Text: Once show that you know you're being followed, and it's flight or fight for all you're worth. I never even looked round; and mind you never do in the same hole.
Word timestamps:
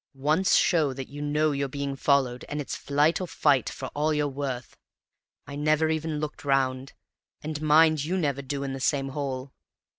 Once 0.15 0.55
show 0.55 0.93
that 0.93 1.09
you 1.09 1.21
know 1.21 1.51
you're 1.51 1.67
being 1.67 1.95
followed, 1.95 2.43
and 2.49 2.59
it's 2.59 2.75
flight 2.75 3.21
or 3.21 3.27
fight 3.27 3.69
for 3.69 3.87
all 3.89 4.11
you're 4.11 4.27
worth. 4.27 4.75
I 5.45 5.55
never 5.55 5.89
even 5.89 6.19
looked 6.19 6.43
round; 6.43 6.93
and 7.43 7.61
mind 7.61 8.03
you 8.03 8.17
never 8.17 8.41
do 8.41 8.63
in 8.63 8.73
the 8.73 8.79
same 8.79 9.09
hole. 9.09 9.51